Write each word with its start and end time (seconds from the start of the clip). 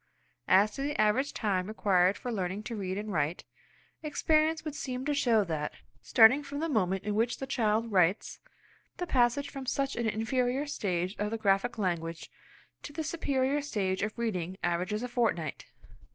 As 0.47 0.71
to 0.71 0.81
the 0.81 0.99
average 0.99 1.31
time 1.31 1.67
required 1.67 2.17
for 2.17 2.31
learning 2.31 2.63
to 2.63 2.75
read 2.75 2.97
and 2.97 3.13
write, 3.13 3.43
experience 4.01 4.65
would 4.65 4.73
seem 4.73 5.05
to 5.05 5.13
show 5.13 5.43
that, 5.43 5.73
starting 6.01 6.41
from 6.41 6.57
the 6.59 6.67
moment 6.67 7.03
in 7.03 7.13
which 7.13 7.37
the 7.37 7.45
child 7.45 7.91
writes, 7.91 8.39
the 8.97 9.05
passage 9.05 9.51
from 9.51 9.67
such 9.67 9.95
an 9.95 10.07
inferior 10.09 10.65
stage 10.65 11.15
of 11.19 11.29
the 11.29 11.37
graphic 11.37 11.77
language 11.77 12.31
to 12.81 12.91
the 12.91 13.03
superior 13.03 13.61
state 13.61 14.01
of 14.01 14.17
reading 14.17 14.57
averages 14.63 15.03
a 15.03 15.07
fortnight. 15.07 15.67